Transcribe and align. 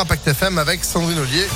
Impact 0.00 0.28
FM 0.28 0.58
avec 0.58 0.84
Sandrine 0.84 1.18
Ollier. 1.18 1.46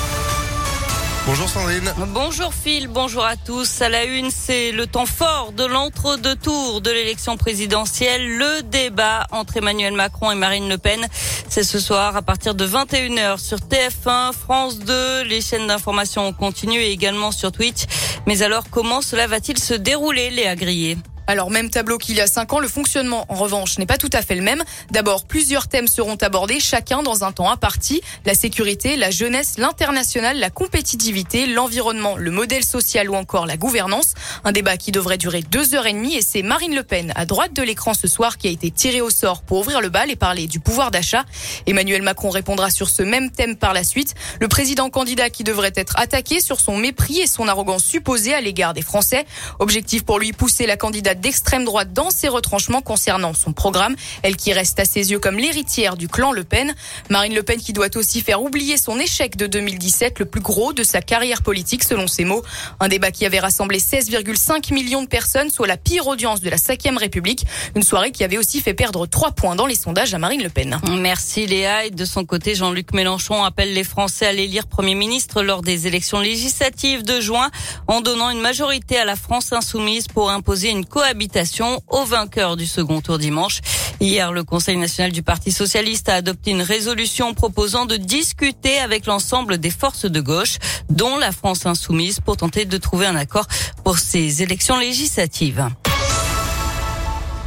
Bonjour 1.26 1.48
Sandrine. 1.48 1.92
Bonjour 2.14 2.54
Phil, 2.54 2.86
bonjour 2.86 3.24
à 3.24 3.36
tous. 3.36 3.82
À 3.82 3.88
la 3.88 4.04
une, 4.04 4.30
c'est 4.30 4.70
le 4.72 4.86
temps 4.86 5.06
fort 5.06 5.52
de 5.52 5.64
l'entre-deux 5.64 6.37
tours 6.37 6.80
de 6.80 6.91
l'élection 6.91 7.37
présidentielle. 7.37 8.38
Le 8.38 8.62
débat 8.62 9.27
entre 9.33 9.57
Emmanuel 9.57 9.95
Macron 9.95 10.30
et 10.30 10.37
Marine 10.37 10.69
Le 10.69 10.79
Pen, 10.79 11.07
c'est 11.49 11.64
ce 11.64 11.80
soir 11.80 12.17
à 12.17 12.22
partir 12.22 12.54
de 12.54 12.67
21h 12.67 13.38
sur 13.38 13.59
TF1, 13.59 14.32
France 14.32 14.79
2, 14.79 15.23
les 15.25 15.41
chaînes 15.41 15.66
d'information 15.66 16.32
continuent 16.32 16.82
et 16.82 16.93
également 16.93 17.32
sur 17.32 17.50
Twitch. 17.50 17.84
Mais 18.27 18.43
alors, 18.43 18.64
comment 18.71 19.00
cela 19.00 19.27
va-t-il 19.27 19.59
se 19.59 19.75
dérouler, 19.75 20.30
Léa 20.30 20.55
Grillé 20.55 20.96
alors 21.27 21.50
même 21.50 21.70
tableau 21.70 21.98
qu'il 21.98 22.16
y 22.16 22.20
a 22.20 22.27
cinq 22.27 22.52
ans, 22.52 22.61
le 22.61 22.68
fonctionnement 22.68 23.27
en 23.29 23.34
revanche 23.34 23.79
n'est 23.79 23.86
pas 23.86 23.98
tout 23.98 24.11
à 24.12 24.22
fait 24.22 24.34
le 24.34 24.42
même. 24.42 24.62
D'abord, 24.90 25.24
plusieurs 25.24 25.68
thèmes 25.68 25.88
seront 25.88 26.16
abordés, 26.16 26.60
chacun 26.60 27.02
dans 27.02 27.24
un 27.24 27.32
temps 27.32 27.50
imparti. 27.50 28.00
La 28.24 28.34
sécurité, 28.34 28.96
la 28.96 29.10
jeunesse, 29.10 29.59
l'international, 29.59 30.38
la 30.38 30.51
compétitivité, 30.51 31.46
l'environnement, 31.46 32.16
le 32.16 32.30
modèle 32.30 32.65
social 32.65 33.10
ou 33.10 33.15
encore 33.15 33.46
la 33.46 33.56
gouvernance. 33.56 34.15
Un 34.45 34.52
débat 34.52 34.77
qui 34.77 34.92
devrait 34.92 35.18
durer 35.18 35.42
deux 35.42 35.74
heures 35.74 35.87
et 35.87 35.92
demie 35.92 36.15
et 36.15 36.23
c'est 36.23 36.42
Marine 36.42 36.74
Le 36.74 36.82
Pen 36.82 37.12
à 37.16 37.27
droite 37.27 37.52
de 37.54 37.62
l'écran 37.62 37.95
ce 37.95 38.06
soir 38.06 38.38
qui 38.38 38.46
a 38.48 38.51
été 38.51 38.70
tirée 38.70 39.01
au 39.01 39.10
sort 39.10 39.43
pour 39.43 39.59
ouvrir 39.59 39.80
le 39.80 39.88
bal 39.88 40.10
et 40.10 40.16
parler 40.16 40.46
du 40.46 40.60
pouvoir 40.60 40.90
d'achat. 40.90 41.24
Emmanuel 41.66 42.02
Macron 42.02 42.30
répondra 42.30 42.70
sur 42.70 42.88
ce 42.88 43.02
même 43.02 43.30
thème 43.30 43.56
par 43.56 43.73
la 43.73 43.84
suite. 43.84 44.15
Le 44.40 44.48
président 44.48 44.90
candidat 44.90 45.30
qui 45.30 45.45
devrait 45.45 45.73
être 45.74 45.98
attaqué 45.98 46.40
sur 46.40 46.60
son 46.60 46.77
mépris 46.77 47.18
et 47.18 47.27
son 47.27 47.48
arrogance 47.48 47.84
supposée 47.84 48.34
à 48.34 48.40
l'égard 48.40 48.74
des 48.74 48.82
Français. 48.82 49.27
Objectif 49.59 50.04
pour 50.04 50.18
lui 50.18 50.32
pousser 50.32 50.66
la 50.66 50.77
candidate 50.77 51.16
d'extrême 51.20 51.65
droite 51.65 51.93
dans 51.93 52.11
ses 52.11 52.29
retranchements 52.29 52.83
concernant 52.83 53.34
son 53.34 53.52
programme, 53.52 53.97
elle 54.23 54.37
qui 54.37 54.52
reste 54.52 54.79
à 54.79 54.84
ses 54.84 55.11
yeux 55.11 55.19
comme 55.19 55.37
l'héritière 55.37 55.97
du 55.97 56.09
clan 56.09 56.33
Le 56.33 56.45
Pen. 56.45 56.74
Marine 57.11 57.34
Le 57.34 57.43
Pen 57.43 57.59
qui 57.59 57.73
doit 57.73 57.97
aussi 57.97 58.20
faire 58.20 58.43
oublier 58.43 58.77
son 58.77 58.98
échec 58.98 59.37
de 59.37 59.47
2017, 59.47 60.19
le 60.19 60.24
plus 60.27 60.41
gros 60.41 60.73
de 60.73 60.83
sa 60.83 61.01
carrière 61.01 61.43
politique 61.43 61.84
selon 61.84 62.07
ses 62.07 62.24
mots. 62.24 62.43
Un 62.80 62.88
débat 62.88 63.10
qui 63.10 63.27
avait 63.27 63.40
rassemblé 63.40 63.79
16,5 63.79 64.73
millions 64.73 65.03
de 65.03 65.09
personnes, 65.09 65.51
soit 65.51 65.67
la 65.67 65.77
pire 65.77 66.07
audience 66.07 66.41
de 66.41 66.51
la 66.51 66.59
5 66.59 66.81
République. 66.99 67.47
Une 67.75 67.83
soirée 67.83 68.12
qui 68.12 68.25
avait 68.25 68.39
aussi 68.39 68.61
fait 68.61 68.75
perdre 68.75 69.07
3 69.07 69.33
points 69.33 69.57
dans 69.57 69.67
les 69.67 69.75
sondages 69.75 70.15
à 70.15 70.19
Marine 70.19 70.43
Le 70.43 70.51
Pen. 70.51 70.79
Merci 70.99 71.47
Léa. 71.47 71.87
Et 71.87 71.91
de 71.91 72.05
son 72.05 72.25
côté, 72.25 72.55
Jean-Luc 72.55 72.93
Mélenchon 72.93 73.43
appelle 73.45 73.73
les 73.73 73.85
Français 73.85 74.27
à 74.27 74.33
l'élire 74.33 74.67
Premier 74.67 74.95
ministre 74.95 75.43
lors 75.43 75.62
des 75.62 75.87
élections 75.87 76.21
législatives 76.21 77.03
de 77.03 77.21
juin 77.21 77.51
en 77.87 78.01
donnant 78.01 78.31
une 78.31 78.41
majorité 78.41 78.99
à 78.99 79.05
la 79.05 79.17
France 79.17 79.53
insoumise 79.53 80.09
pour 80.09 80.31
imposer 80.31 80.71
une 80.71 80.85
coalition 80.85 81.06
habitation 81.07 81.81
au 81.89 82.05
vainqueur 82.05 82.57
du 82.57 82.67
second 82.67 83.01
tour 83.01 83.19
dimanche. 83.19 83.61
Hier, 84.01 84.33
le 84.33 84.45
Conseil 84.45 84.77
national 84.77 85.12
du 85.12 85.23
Parti 85.23 85.53
socialiste 85.53 86.09
a 86.09 86.15
adopté 86.15 86.51
une 86.51 86.62
résolution 86.62 87.33
proposant 87.35 87.87
de 87.87 87.97
discuter 87.97 88.79
avec 88.79 89.07
l'ensemble 89.07 89.59
des 89.59 89.71
forces 89.71 90.07
de 90.07 90.21
gauche, 90.21 90.59
dont 90.91 91.17
la 91.17 91.33
France 91.33 91.67
insoumise, 91.67 92.21
pour 92.21 92.37
tenter 92.37 92.65
de 92.65 92.77
trouver 92.77 93.07
un 93.07 93.17
accord 93.17 93.47
pour 93.84 93.99
ces 93.99 94.43
élections 94.43 94.79
législatives. 94.79 95.69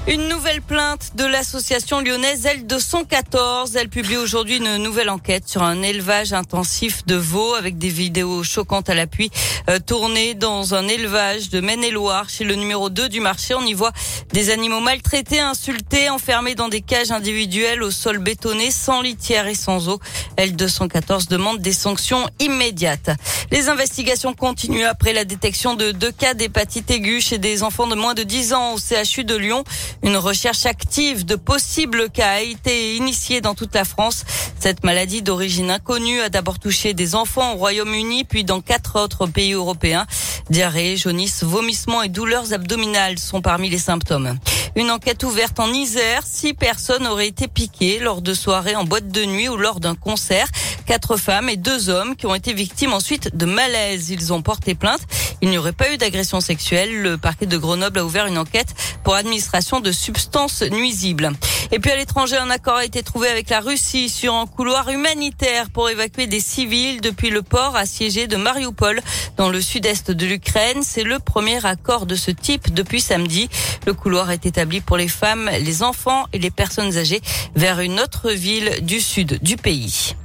Une 0.09 0.27
nouvelle 0.27 0.63
plainte 0.63 1.11
de 1.17 1.23
l'association 1.23 1.99
lyonnaise 2.01 2.43
L214. 2.43 3.77
Elle 3.77 3.89
publie 3.89 4.17
aujourd'hui 4.17 4.57
une 4.57 4.77
nouvelle 4.77 5.11
enquête 5.11 5.47
sur 5.47 5.61
un 5.61 5.83
élevage 5.83 6.33
intensif 6.33 7.05
de 7.05 7.13
veaux 7.13 7.53
avec 7.53 7.77
des 7.77 7.89
vidéos 7.89 8.43
choquantes 8.43 8.89
à 8.89 8.95
l'appui 8.95 9.29
euh, 9.69 9.77
tournées 9.77 10.33
dans 10.33 10.73
un 10.73 10.87
élevage 10.87 11.51
de 11.51 11.61
Maine-et-Loire 11.61 12.27
chez 12.27 12.43
le 12.43 12.55
numéro 12.55 12.89
2 12.89 13.07
du 13.07 13.19
marché. 13.19 13.53
On 13.53 13.61
y 13.61 13.75
voit 13.75 13.91
des 14.33 14.49
animaux 14.49 14.79
maltraités, 14.79 15.41
insultés, 15.41 16.09
enfermés 16.09 16.55
dans 16.55 16.69
des 16.69 16.81
cages 16.81 17.11
individuelles 17.11 17.83
au 17.83 17.91
sol 17.91 18.17
bétonné, 18.17 18.71
sans 18.71 19.03
litière 19.03 19.45
et 19.45 19.53
sans 19.53 19.89
eau. 19.89 19.99
L214 20.37 21.27
demande 21.27 21.59
des 21.59 21.73
sanctions 21.73 22.27
immédiates. 22.39 23.11
Les 23.51 23.69
investigations 23.69 24.33
continuent 24.33 24.85
après 24.85 25.13
la 25.13 25.23
détection 25.23 25.75
de 25.75 25.91
deux 25.91 26.11
cas 26.11 26.33
d'hépatite 26.33 26.89
aiguë 26.89 27.21
chez 27.21 27.37
des 27.37 27.61
enfants 27.61 27.85
de 27.85 27.95
moins 27.95 28.15
de 28.15 28.23
10 28.23 28.53
ans 28.53 28.73
au 28.73 28.79
CHU 28.79 29.23
de 29.23 29.35
Lyon. 29.35 29.63
Une 30.01 30.17
recherche 30.17 30.65
active 30.65 31.25
de 31.25 31.35
possibles 31.35 32.09
cas 32.09 32.31
a 32.31 32.41
été 32.41 32.95
initiée 32.95 33.41
dans 33.41 33.53
toute 33.53 33.75
la 33.75 33.83
France. 33.83 34.23
Cette 34.59 34.83
maladie 34.83 35.21
d'origine 35.21 35.71
inconnue 35.71 36.21
a 36.21 36.29
d'abord 36.29 36.59
touché 36.59 36.93
des 36.93 37.15
enfants 37.15 37.53
au 37.53 37.57
Royaume-Uni, 37.57 38.23
puis 38.23 38.43
dans 38.43 38.61
quatre 38.61 38.99
autres 38.99 39.27
pays 39.27 39.53
européens. 39.53 40.05
Diarrhée, 40.49 40.97
jaunisse, 40.97 41.43
vomissements 41.43 42.01
et 42.01 42.09
douleurs 42.09 42.53
abdominales 42.53 43.19
sont 43.19 43.41
parmi 43.41 43.69
les 43.69 43.77
symptômes. 43.77 44.37
Une 44.75 44.91
enquête 44.91 45.23
ouverte 45.23 45.59
en 45.59 45.71
Isère. 45.73 46.23
Six 46.25 46.53
personnes 46.53 47.05
auraient 47.05 47.27
été 47.27 47.47
piquées 47.47 47.99
lors 47.99 48.21
de 48.21 48.33
soirées 48.33 48.75
en 48.75 48.85
boîte 48.85 49.09
de 49.09 49.25
nuit 49.25 49.49
ou 49.49 49.57
lors 49.57 49.79
d'un 49.79 49.95
concert. 49.95 50.47
Quatre 50.89 51.17
femmes 51.17 51.49
et 51.49 51.55
deux 51.55 51.91
hommes 51.91 52.15
qui 52.15 52.25
ont 52.25 52.33
été 52.33 52.51
victimes 52.51 52.93
ensuite 52.93 53.37
de 53.37 53.45
malaise. 53.45 54.09
Ils 54.09 54.33
ont 54.33 54.41
porté 54.41 54.73
plainte. 54.73 55.01
Il 55.39 55.51
n'y 55.51 55.59
aurait 55.59 55.71
pas 55.71 55.93
eu 55.93 55.97
d'agression 55.97 56.41
sexuelle. 56.41 57.03
Le 57.03 57.19
parquet 57.19 57.45
de 57.45 57.57
Grenoble 57.59 57.99
a 57.99 58.05
ouvert 58.05 58.25
une 58.25 58.39
enquête 58.39 58.73
pour 59.03 59.13
administration 59.13 59.81
de 59.81 59.91
substances 59.91 60.63
nuisibles. 60.63 61.31
Et 61.71 61.77
puis 61.77 61.91
à 61.91 61.95
l'étranger, 61.95 62.37
un 62.37 62.49
accord 62.49 62.77
a 62.77 62.85
été 62.85 63.03
trouvé 63.03 63.27
avec 63.27 63.51
la 63.51 63.59
Russie 63.59 64.09
sur 64.09 64.33
un 64.33 64.47
couloir 64.47 64.89
humanitaire 64.89 65.69
pour 65.69 65.91
évacuer 65.91 66.25
des 66.25 66.39
civils 66.39 67.01
depuis 67.01 67.29
le 67.29 67.43
port 67.43 67.75
assiégé 67.75 68.25
de 68.25 68.35
Mariupol 68.35 68.99
dans 69.37 69.49
le 69.49 69.61
sud-est 69.61 70.09
de 70.09 70.25
l'Ukraine. 70.25 70.81
C'est 70.81 71.03
le 71.03 71.19
premier 71.19 71.63
accord 71.67 72.07
de 72.07 72.15
ce 72.15 72.31
type 72.31 72.73
depuis 72.73 72.99
samedi. 72.99 73.47
Le 73.85 73.93
couloir 73.93 74.31
est 74.31 74.47
établi 74.47 74.81
pour 74.81 74.97
les 74.97 75.07
femmes, 75.07 75.51
les 75.61 75.83
enfants 75.83 76.25
et 76.33 76.39
les 76.39 76.49
personnes 76.49 76.97
âgées 76.97 77.21
vers 77.53 77.79
une 77.79 77.99
autre 77.99 78.31
ville 78.31 78.83
du 78.83 78.99
sud 78.99 79.37
du 79.43 79.55
pays. 79.55 80.15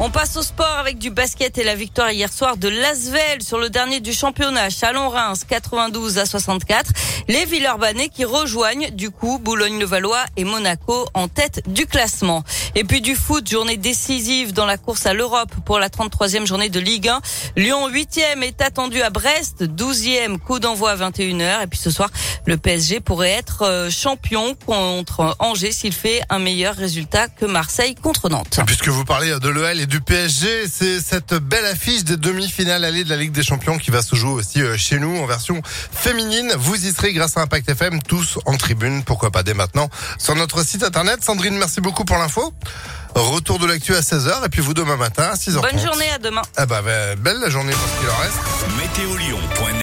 On 0.00 0.10
passe 0.10 0.36
au 0.36 0.42
sport 0.42 0.76
avec 0.80 0.98
du 0.98 1.10
basket 1.10 1.56
et 1.56 1.62
la 1.62 1.76
victoire 1.76 2.10
hier 2.10 2.32
soir 2.32 2.56
de 2.56 2.66
Lasvel 2.66 3.42
sur 3.42 3.58
le 3.58 3.70
dernier 3.70 4.00
du 4.00 4.12
championnat, 4.12 4.68
Chalon-Reims 4.68 5.44
92 5.48 6.18
à 6.18 6.26
64. 6.26 6.90
Les 7.28 7.44
Villeurbanais 7.44 8.08
qui 8.08 8.24
rejoignent 8.24 8.90
du 8.90 9.12
coup 9.12 9.38
Boulogne-le-Valois 9.38 10.24
et 10.36 10.42
Monaco 10.42 11.06
en 11.14 11.28
tête 11.28 11.62
du 11.68 11.86
classement. 11.86 12.42
Et 12.76 12.82
puis 12.82 13.00
du 13.00 13.14
foot, 13.14 13.48
journée 13.48 13.76
décisive 13.76 14.52
dans 14.52 14.66
la 14.66 14.76
course 14.76 15.06
à 15.06 15.14
l'Europe 15.14 15.52
pour 15.64 15.78
la 15.78 15.88
33e 15.88 16.44
journée 16.44 16.70
de 16.70 16.80
Ligue 16.80 17.08
1. 17.08 17.20
Lyon 17.56 17.88
8e 17.88 18.42
est 18.42 18.60
attendu 18.60 19.00
à 19.00 19.10
Brest, 19.10 19.62
12e 19.62 20.38
coup 20.38 20.58
d'envoi 20.58 20.90
à 20.90 20.96
21h. 20.96 21.62
Et 21.62 21.66
puis 21.68 21.78
ce 21.78 21.92
soir, 21.92 22.10
le 22.46 22.56
PSG 22.56 22.98
pourrait 22.98 23.30
être 23.30 23.62
euh, 23.62 23.90
champion 23.90 24.56
contre 24.66 25.36
Angers 25.38 25.70
s'il 25.70 25.92
fait 25.92 26.22
un 26.30 26.40
meilleur 26.40 26.74
résultat 26.74 27.28
que 27.28 27.46
Marseille 27.46 27.94
contre 27.94 28.28
Nantes. 28.28 28.58
Puisque 28.66 28.88
vous 28.88 29.04
parlez 29.04 29.38
de 29.38 29.48
l'EL 29.48 29.86
du 29.86 30.00
PSG. 30.00 30.66
C'est 30.68 30.98
cette 30.98 31.34
belle 31.34 31.66
affiche 31.66 32.02
des 32.02 32.16
demi-finales 32.16 32.84
allées 32.84 33.04
de 33.04 33.10
la 33.10 33.16
Ligue 33.16 33.32
des 33.32 33.44
Champions 33.44 33.78
qui 33.78 33.92
va 33.92 34.02
se 34.02 34.16
jouer 34.16 34.32
aussi 34.32 34.60
euh, 34.60 34.76
chez 34.76 34.98
nous 34.98 35.16
en 35.18 35.26
version 35.26 35.62
féminine. 35.64 36.52
Vous 36.58 36.86
y 36.86 36.92
serez 36.92 37.12
grâce 37.12 37.36
à 37.36 37.42
Impact 37.42 37.68
FM, 37.68 38.02
tous 38.02 38.40
en 38.46 38.56
tribune, 38.56 39.04
pourquoi 39.04 39.30
pas 39.30 39.44
dès 39.44 39.54
maintenant, 39.54 39.88
sur 40.18 40.34
notre 40.34 40.66
site 40.66 40.82
internet. 40.82 41.22
Sandrine, 41.22 41.56
merci 41.56 41.80
beaucoup 41.80 42.04
pour 42.04 42.16
l'info. 42.16 42.52
Retour 43.14 43.58
de 43.60 43.66
l'actu 43.66 43.94
à 43.94 44.00
16h 44.00 44.44
et 44.44 44.48
puis 44.48 44.60
vous 44.60 44.74
demain 44.74 44.96
matin 44.96 45.30
à 45.32 45.34
6h. 45.34 45.60
Bonne 45.60 45.78
journée, 45.78 46.10
à 46.10 46.18
demain. 46.18 46.42
Ah 46.56 46.66
bah, 46.66 46.82
belle 47.16 47.38
la 47.40 47.48
journée 47.48 47.72
pour 47.72 47.88
ce 47.88 48.00
qu'il 48.00 48.10
en 48.10 48.16
reste. 48.16 49.64